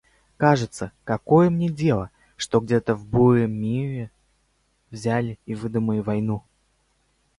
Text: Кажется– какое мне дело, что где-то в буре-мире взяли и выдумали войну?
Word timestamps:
Кажется– 0.37 0.91
какое 1.03 1.51
мне 1.51 1.69
дело, 1.69 2.09
что 2.35 2.59
где-то 2.59 2.95
в 2.95 3.05
буре-мире 3.05 4.09
взяли 4.89 5.37
и 5.45 5.53
выдумали 5.53 5.99
войну? 5.99 6.43